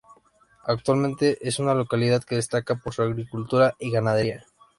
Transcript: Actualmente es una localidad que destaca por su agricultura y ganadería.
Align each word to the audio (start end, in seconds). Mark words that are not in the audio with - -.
Actualmente 0.65 1.37
es 1.47 1.59
una 1.59 1.75
localidad 1.75 2.23
que 2.23 2.33
destaca 2.33 2.73
por 2.73 2.91
su 2.95 3.03
agricultura 3.03 3.75
y 3.77 3.91
ganadería. 3.91 4.43